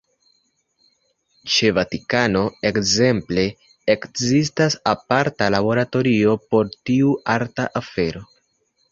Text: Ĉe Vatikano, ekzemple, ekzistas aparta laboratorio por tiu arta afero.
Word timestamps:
Ĉe 1.55 1.67
Vatikano, 1.77 2.39
ekzemple, 2.69 3.43
ekzistas 3.95 4.77
aparta 4.93 5.49
laboratorio 5.57 6.33
por 6.53 6.73
tiu 6.89 7.13
arta 7.35 7.67
afero. 7.81 8.23